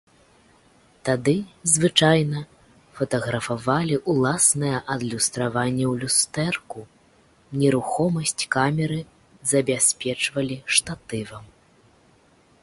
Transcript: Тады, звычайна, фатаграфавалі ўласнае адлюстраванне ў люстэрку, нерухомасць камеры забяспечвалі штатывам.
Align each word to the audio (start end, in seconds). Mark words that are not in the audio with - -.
Тады, 1.07 1.33
звычайна, 1.73 2.39
фатаграфавалі 2.99 3.97
ўласнае 4.15 4.73
адлюстраванне 4.95 5.85
ў 5.91 5.93
люстэрку, 6.05 6.79
нерухомасць 7.61 8.35
камеры 8.59 8.99
забяспечвалі 9.55 10.57
штатывам. 10.79 11.45